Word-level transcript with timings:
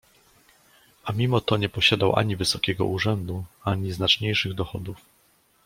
A 1.03 1.11
mimo 1.11 1.39
to 1.41 1.57
nie 1.57 1.69
posiadał 1.69 2.15
ani 2.15 2.35
wysokiego 2.35 2.85
urzędu, 2.85 3.45
ani 3.63 3.91
znaczniejszych 3.91 4.53
dochodów. 4.53 4.97